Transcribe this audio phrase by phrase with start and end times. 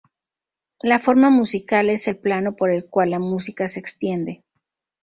[0.81, 4.43] La forma musical es el plano por el cual la música se extiende.